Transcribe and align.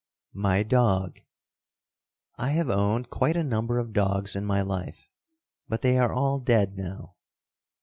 My 0.33 0.63
Dog. 0.63 1.21
I 2.35 2.49
have 2.53 2.71
owned 2.71 3.11
quite 3.11 3.37
a 3.37 3.43
number 3.43 3.77
of 3.77 3.93
dogs 3.93 4.35
in 4.35 4.43
my 4.45 4.61
life, 4.61 5.07
but 5.69 5.83
they 5.83 5.99
are 5.99 6.11
all 6.11 6.39
dead 6.39 6.75
now. 6.75 7.13